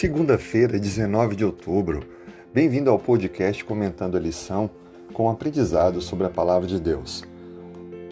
Segunda-feira, 0.00 0.78
19 0.78 1.34
de 1.34 1.44
outubro. 1.44 2.04
Bem-vindo 2.54 2.88
ao 2.88 3.00
podcast 3.00 3.64
comentando 3.64 4.16
a 4.16 4.20
lição 4.20 4.70
com 5.12 5.28
aprendizado 5.28 6.00
sobre 6.00 6.24
a 6.24 6.30
palavra 6.30 6.68
de 6.68 6.78
Deus. 6.78 7.24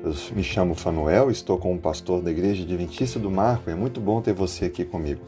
Eu 0.03 0.13
me 0.35 0.43
chamo 0.43 0.75
Fanuel, 0.75 1.31
estou 1.31 1.57
como 1.57 1.79
pastor 1.79 2.21
da 2.21 2.33
Igreja 2.33 2.65
Adventista 2.65 3.21
do 3.21 3.31
Marco 3.31 3.71
é 3.71 3.75
muito 3.77 4.01
bom 4.01 4.21
ter 4.21 4.33
você 4.33 4.65
aqui 4.65 4.85
comigo. 4.85 5.21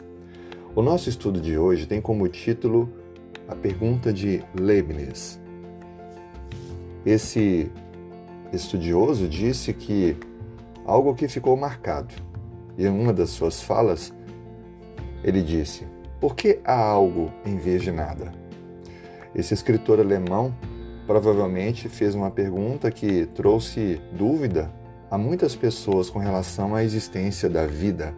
O 0.75 0.83
nosso 0.83 1.09
estudo 1.09 1.41
de 1.41 1.57
hoje 1.57 1.87
tem 1.87 2.01
como 2.01 2.27
título 2.27 2.93
a 3.47 3.55
pergunta 3.55 4.13
de 4.13 4.43
Leibniz. 4.53 5.41
Esse 7.07 7.71
estudioso 8.53 9.29
disse 9.29 9.73
que 9.73 10.17
algo 10.85 11.15
que 11.15 11.29
ficou 11.29 11.57
marcado. 11.57 12.13
E 12.77 12.85
em 12.85 12.89
uma 12.89 13.13
das 13.13 13.31
suas 13.31 13.63
falas, 13.63 14.13
ele 15.23 15.41
disse: 15.41 15.87
Por 16.21 16.35
que 16.35 16.61
há 16.65 16.77
algo 16.77 17.33
em 17.45 17.57
vez 17.57 17.83
de 17.83 17.93
nada? 17.93 18.33
Esse 19.35 19.55
escritor 19.55 20.01
alemão 20.01 20.55
provavelmente 21.07 21.89
fez 21.89 22.15
uma 22.15 22.31
pergunta 22.31 22.91
que 22.91 23.27
trouxe 23.27 24.01
dúvida 24.13 24.71
a 25.11 25.17
muitas 25.17 25.55
pessoas 25.55 26.11
com 26.11 26.19
relação 26.19 26.75
à 26.75 26.83
existência 26.83 27.49
da 27.49 27.67
vida. 27.67 28.15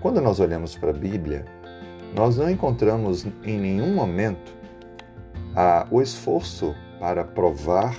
Quando 0.00 0.20
nós 0.22 0.40
olhamos 0.40 0.74
para 0.74 0.90
a 0.90 0.94
Bíblia, 0.94 1.44
nós 2.14 2.38
não 2.38 2.50
encontramos 2.50 3.26
em 3.44 3.58
nenhum 3.58 3.94
momento 3.94 4.52
a, 5.54 5.86
o 5.90 6.00
esforço 6.00 6.74
para 6.98 7.24
provar 7.24 7.94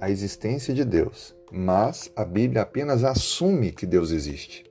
a 0.00 0.10
existência 0.10 0.74
de 0.74 0.84
Deus, 0.84 1.34
mas 1.52 2.10
a 2.16 2.24
Bíblia 2.24 2.62
apenas 2.62 3.04
assume 3.04 3.70
que 3.70 3.86
Deus 3.86 4.10
existe. 4.10 4.67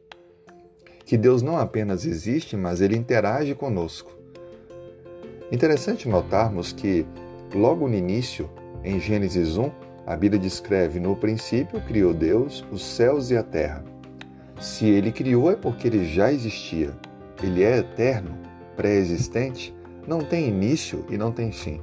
Que 1.08 1.16
Deus 1.16 1.42
não 1.42 1.58
apenas 1.58 2.06
existe, 2.06 2.58
mas 2.58 2.82
ele 2.82 2.98
interage 2.98 3.56
conosco. 3.56 4.12
Interessante 5.50 6.10
notarmos 6.10 6.74
que, 6.74 7.06
logo 7.56 7.88
no 7.88 7.96
início, 7.96 8.50
em 8.84 9.00
Gênesis 9.00 9.58
1, 9.58 9.72
a 10.06 10.18
Bíblia 10.18 10.38
descreve: 10.38 11.00
No 11.00 11.16
princípio 11.16 11.80
criou 11.80 12.14
Deus 12.14 12.66
os 12.74 12.84
céus 12.84 13.32
e 13.32 13.38
a 13.38 13.42
terra. 13.42 13.86
Se 14.60 14.86
ele 14.86 15.14
criou, 15.14 15.50
é 15.50 15.56
porque 15.56 15.88
ele 15.88 16.04
já 16.04 16.30
existia. 16.30 16.92
Ele 17.42 17.64
é 17.64 17.78
eterno, 17.78 18.38
pré-existente, 18.76 19.74
não 20.06 20.20
tem 20.20 20.50
início 20.50 21.06
e 21.10 21.18
não 21.18 21.32
tem 21.32 21.54
fim. 21.54 21.80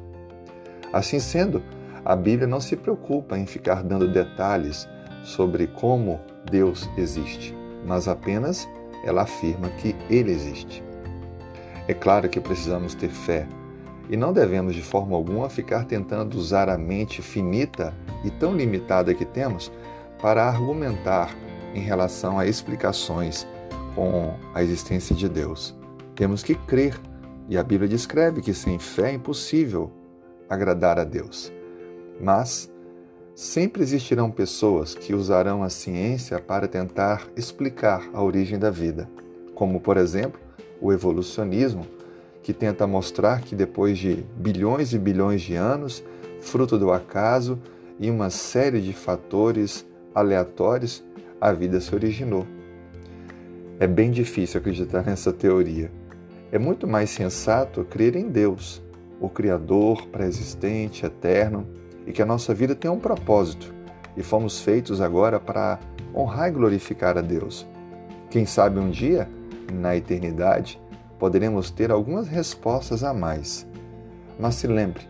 Assim 0.92 1.18
sendo, 1.18 1.62
a 2.04 2.14
Bíblia 2.14 2.46
não 2.46 2.60
se 2.60 2.76
preocupa 2.76 3.38
em 3.38 3.46
ficar 3.46 3.82
dando 3.82 4.06
detalhes 4.06 4.86
sobre 5.22 5.66
como 5.66 6.20
Deus 6.50 6.90
existe, 6.98 7.56
mas 7.86 8.06
apenas 8.06 8.68
ela 9.04 9.22
afirma 9.22 9.68
que 9.68 9.94
Ele 10.10 10.32
existe. 10.32 10.82
É 11.86 11.94
claro 11.94 12.28
que 12.28 12.40
precisamos 12.40 12.94
ter 12.94 13.10
fé 13.10 13.46
e 14.08 14.16
não 14.16 14.32
devemos 14.32 14.74
de 14.74 14.82
forma 14.82 15.16
alguma 15.16 15.48
ficar 15.48 15.84
tentando 15.84 16.34
usar 16.36 16.68
a 16.68 16.76
mente 16.76 17.22
finita 17.22 17.94
e 18.24 18.30
tão 18.30 18.54
limitada 18.54 19.14
que 19.14 19.24
temos 19.24 19.70
para 20.20 20.44
argumentar 20.46 21.34
em 21.74 21.80
relação 21.80 22.38
a 22.38 22.46
explicações 22.46 23.46
com 23.94 24.34
a 24.54 24.62
existência 24.62 25.14
de 25.14 25.28
Deus. 25.28 25.74
Temos 26.14 26.42
que 26.42 26.54
crer, 26.54 26.98
e 27.48 27.58
a 27.58 27.62
Bíblia 27.62 27.88
descreve 27.88 28.40
que 28.40 28.54
sem 28.54 28.78
fé 28.78 29.10
é 29.10 29.14
impossível 29.14 29.92
agradar 30.48 30.98
a 30.98 31.04
Deus. 31.04 31.52
Mas 32.20 32.70
sempre 33.34 33.82
existirão 33.82 34.30
pessoas 34.30 34.94
que 34.94 35.14
usarão 35.14 35.62
a 35.62 35.68
ciência 35.68 36.38
para 36.38 36.68
tentar 36.68 37.26
explicar 37.36 38.08
a 38.12 38.22
origem 38.22 38.58
da 38.58 38.70
vida, 38.70 39.08
como, 39.54 39.80
por 39.80 39.96
exemplo, 39.96 40.40
o 40.80 40.92
evolucionismo, 40.92 41.86
que 42.42 42.52
tenta 42.52 42.86
mostrar 42.86 43.40
que 43.40 43.54
depois 43.54 43.98
de 43.98 44.24
bilhões 44.36 44.92
e 44.92 44.98
bilhões 44.98 45.42
de 45.42 45.54
anos, 45.54 46.04
fruto 46.40 46.78
do 46.78 46.92
acaso 46.92 47.58
e 47.98 48.10
uma 48.10 48.30
série 48.30 48.80
de 48.80 48.92
fatores 48.92 49.84
aleatórios, 50.14 51.02
a 51.40 51.52
vida 51.52 51.80
se 51.80 51.94
originou. 51.94 52.46
É 53.80 53.86
bem 53.86 54.10
difícil 54.10 54.60
acreditar 54.60 55.02
nessa 55.06 55.32
teoria. 55.32 55.90
É 56.52 56.58
muito 56.58 56.86
mais 56.86 57.10
sensato 57.10 57.84
crer 57.84 58.14
em 58.14 58.28
Deus, 58.28 58.82
o 59.20 59.28
Criador 59.28 60.06
pré-existente, 60.08 61.04
eterno, 61.04 61.66
e 62.06 62.12
que 62.12 62.22
a 62.22 62.26
nossa 62.26 62.54
vida 62.54 62.74
tem 62.74 62.90
um 62.90 62.98
propósito 62.98 63.74
e 64.16 64.22
fomos 64.22 64.60
feitos 64.60 65.00
agora 65.00 65.40
para 65.40 65.78
honrar 66.14 66.48
e 66.48 66.52
glorificar 66.52 67.18
a 67.18 67.20
Deus. 67.20 67.66
Quem 68.30 68.46
sabe 68.46 68.78
um 68.78 68.90
dia, 68.90 69.28
na 69.72 69.96
eternidade, 69.96 70.80
poderemos 71.18 71.70
ter 71.70 71.90
algumas 71.90 72.28
respostas 72.28 73.02
a 73.02 73.12
mais. 73.12 73.66
Mas 74.38 74.56
se 74.56 74.66
lembre, 74.66 75.08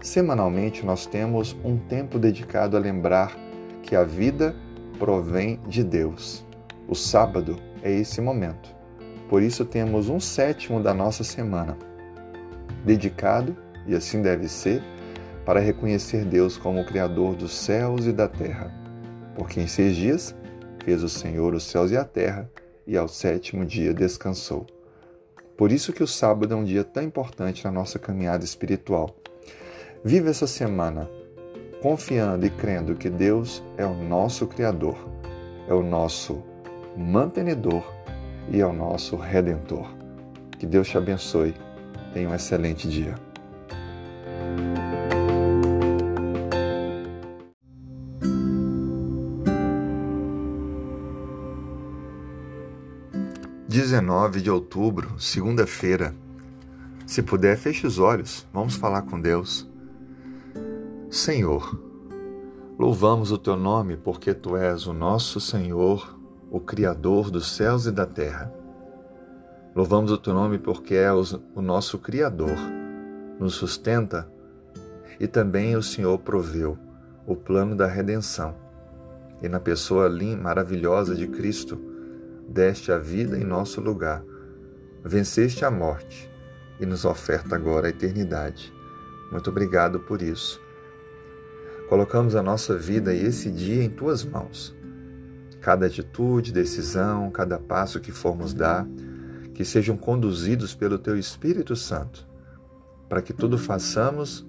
semanalmente 0.00 0.84
nós 0.84 1.06
temos 1.06 1.56
um 1.64 1.76
tempo 1.76 2.18
dedicado 2.18 2.76
a 2.76 2.80
lembrar 2.80 3.36
que 3.82 3.94
a 3.94 4.04
vida 4.04 4.54
provém 4.98 5.60
de 5.66 5.84
Deus. 5.84 6.44
O 6.88 6.94
sábado 6.94 7.56
é 7.82 7.92
esse 7.92 8.20
momento. 8.20 8.74
Por 9.28 9.42
isso 9.42 9.64
temos 9.64 10.08
um 10.08 10.18
sétimo 10.18 10.82
da 10.82 10.94
nossa 10.94 11.22
semana 11.22 11.76
dedicado, 12.84 13.56
e 13.86 13.94
assim 13.94 14.22
deve 14.22 14.48
ser, 14.48 14.82
para 15.48 15.60
reconhecer 15.60 16.26
Deus 16.26 16.58
como 16.58 16.82
o 16.82 16.84
Criador 16.84 17.34
dos 17.34 17.54
céus 17.54 18.04
e 18.04 18.12
da 18.12 18.28
terra. 18.28 18.70
Porque 19.34 19.58
em 19.58 19.66
seis 19.66 19.96
dias 19.96 20.36
fez 20.84 21.02
o 21.02 21.08
Senhor 21.08 21.54
os 21.54 21.62
céus 21.62 21.90
e 21.90 21.96
a 21.96 22.04
terra, 22.04 22.50
e 22.86 22.98
ao 22.98 23.08
sétimo 23.08 23.64
dia 23.64 23.94
descansou. 23.94 24.66
Por 25.56 25.72
isso 25.72 25.90
que 25.90 26.02
o 26.02 26.06
sábado 26.06 26.52
é 26.52 26.56
um 26.58 26.64
dia 26.64 26.84
tão 26.84 27.02
importante 27.02 27.64
na 27.64 27.70
nossa 27.70 27.98
caminhada 27.98 28.44
espiritual. 28.44 29.16
Viva 30.04 30.28
essa 30.28 30.46
semana 30.46 31.08
confiando 31.80 32.44
e 32.44 32.50
crendo 32.50 32.94
que 32.94 33.08
Deus 33.08 33.62
é 33.78 33.86
o 33.86 33.94
nosso 33.94 34.46
Criador, 34.46 34.98
é 35.66 35.72
o 35.72 35.82
nosso 35.82 36.44
mantenedor 36.94 37.90
e 38.50 38.60
é 38.60 38.66
o 38.66 38.72
nosso 38.74 39.16
redentor. 39.16 39.88
Que 40.58 40.66
Deus 40.66 40.86
te 40.86 40.98
abençoe. 40.98 41.54
Tenha 42.12 42.28
um 42.28 42.34
excelente 42.34 42.86
dia. 42.86 43.27
19 53.78 54.40
de 54.40 54.50
outubro, 54.50 55.14
segunda-feira. 55.20 56.12
Se 57.06 57.22
puder, 57.22 57.56
feche 57.56 57.86
os 57.86 58.00
olhos, 58.00 58.44
vamos 58.52 58.74
falar 58.74 59.02
com 59.02 59.20
Deus. 59.20 59.70
Senhor, 61.08 61.80
louvamos 62.76 63.30
o 63.30 63.38
teu 63.38 63.56
nome 63.56 63.96
porque 63.96 64.34
tu 64.34 64.56
és 64.56 64.88
o 64.88 64.92
nosso 64.92 65.40
Senhor, 65.40 66.18
o 66.50 66.58
Criador 66.58 67.30
dos 67.30 67.54
céus 67.54 67.86
e 67.86 67.92
da 67.92 68.04
terra. 68.04 68.52
Louvamos 69.76 70.10
o 70.10 70.18
teu 70.18 70.34
nome 70.34 70.58
porque 70.58 70.96
és 70.96 71.38
o 71.54 71.62
nosso 71.62 71.98
Criador, 71.98 72.58
nos 73.38 73.54
sustenta 73.54 74.28
e 75.20 75.28
também 75.28 75.76
o 75.76 75.82
Senhor 75.84 76.18
proveu 76.18 76.76
o 77.24 77.36
plano 77.36 77.76
da 77.76 77.86
redenção. 77.86 78.56
E 79.40 79.48
na 79.48 79.60
pessoa 79.60 80.10
maravilhosa 80.36 81.14
de 81.14 81.28
Cristo, 81.28 81.87
deste 82.48 82.90
a 82.90 82.98
vida 82.98 83.38
em 83.38 83.44
nosso 83.44 83.80
lugar, 83.80 84.24
venceste 85.04 85.64
a 85.64 85.70
morte 85.70 86.30
e 86.80 86.86
nos 86.86 87.04
oferta 87.04 87.54
agora 87.54 87.86
a 87.86 87.90
eternidade. 87.90 88.72
Muito 89.30 89.50
obrigado 89.50 90.00
por 90.00 90.22
isso. 90.22 90.60
Colocamos 91.88 92.34
a 92.34 92.42
nossa 92.42 92.76
vida 92.76 93.14
e 93.14 93.24
esse 93.24 93.50
dia 93.50 93.82
em 93.82 93.90
tuas 93.90 94.24
mãos. 94.24 94.76
Cada 95.60 95.86
atitude, 95.86 96.52
decisão, 96.52 97.30
cada 97.30 97.58
passo 97.58 98.00
que 98.00 98.12
formos 98.12 98.54
dar, 98.54 98.86
que 99.54 99.64
sejam 99.64 99.96
conduzidos 99.96 100.74
pelo 100.74 100.98
teu 100.98 101.18
Espírito 101.18 101.74
Santo, 101.74 102.26
para 103.08 103.20
que 103.20 103.32
tudo 103.32 103.58
façamos 103.58 104.46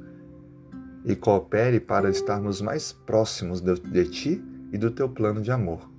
e 1.03 1.15
coopere 1.15 1.79
para 1.79 2.09
estarmos 2.09 2.61
mais 2.61 2.91
próximos 2.91 3.61
de, 3.61 4.05
ti 4.05 4.43
e 4.71 4.77
do 4.77 4.91
teu 4.91 5.09
plano 5.09 5.41
de 5.41 5.51
amor. 5.51 5.89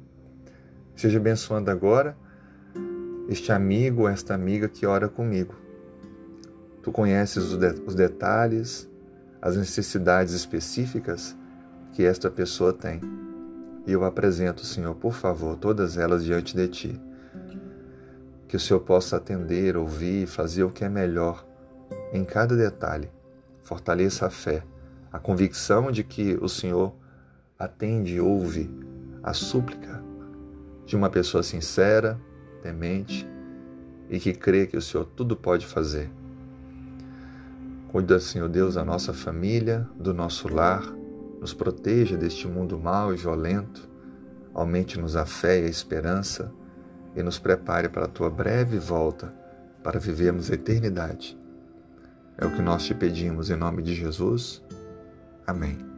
Seja 1.01 1.19
abençoando 1.19 1.71
agora 1.71 2.15
este 3.27 3.51
amigo 3.53 4.07
esta 4.07 4.35
amiga 4.35 4.69
que 4.69 4.85
ora 4.85 5.09
comigo. 5.09 5.55
Tu 6.83 6.93
conheces 6.93 7.55
os 7.55 7.95
detalhes, 7.95 8.87
as 9.41 9.57
necessidades 9.57 10.35
específicas 10.35 11.35
que 11.95 12.05
esta 12.05 12.31
pessoa 12.31 12.75
tem. 12.75 13.01
E 13.87 13.93
eu 13.93 14.05
apresento, 14.05 14.67
Senhor, 14.67 14.95
por 14.95 15.15
favor, 15.15 15.57
todas 15.57 15.97
elas 15.97 16.23
diante 16.23 16.55
de 16.55 16.69
Ti. 16.69 17.01
Que 18.47 18.57
o 18.57 18.61
Senhor 18.61 18.81
possa 18.81 19.17
atender, 19.17 19.79
ouvir, 19.79 20.27
fazer 20.27 20.65
o 20.65 20.71
que 20.71 20.85
é 20.85 20.89
melhor 20.91 21.47
em 22.13 22.27
cada 22.27 22.55
detalhe. 22.55 23.11
Fortaleça 23.63 24.27
a 24.27 24.31
fé, 24.31 24.63
a 25.11 25.19
convicção 25.19 25.91
de 25.91 26.05
que 26.05 26.39
o 26.43 26.49
Senhor 26.49 26.95
atende 27.59 28.17
e 28.17 28.21
ouve 28.21 28.71
a 29.23 29.33
súplica 29.33 30.00
de 30.91 30.97
uma 30.97 31.09
pessoa 31.09 31.41
sincera, 31.41 32.21
temente 32.65 33.25
e 34.09 34.19
que 34.19 34.33
crê 34.33 34.67
que 34.67 34.77
o 34.77 34.83
Senhor 34.83 35.05
tudo 35.05 35.37
pode 35.37 35.65
fazer. 35.65 36.11
Cuida, 37.93 38.19
Senhor 38.19 38.49
Deus, 38.49 38.75
da 38.75 38.85
nossa 38.85 39.13
família, 39.13 39.87
do 39.97 40.13
nosso 40.13 40.53
lar, 40.53 40.83
nos 41.41 41.55
proteja 41.55 42.17
deste 42.17 42.49
mundo 42.49 42.77
mau 42.77 43.15
e 43.15 43.17
violento, 43.17 43.89
aumente-nos 44.53 45.15
a 45.15 45.25
fé 45.25 45.61
e 45.61 45.67
a 45.67 45.69
esperança 45.69 46.53
e 47.15 47.23
nos 47.23 47.39
prepare 47.39 47.89
para 47.89 48.07
a 48.07 48.09
tua 48.09 48.29
breve 48.29 48.77
volta 48.77 49.33
para 49.85 50.01
vivermos 50.01 50.51
a 50.51 50.55
eternidade. 50.55 51.39
É 52.37 52.45
o 52.45 52.51
que 52.51 52.61
nós 52.61 52.85
te 52.85 52.95
pedimos 52.97 53.49
em 53.49 53.57
nome 53.57 53.81
de 53.81 53.95
Jesus. 53.95 54.61
Amém. 55.47 55.90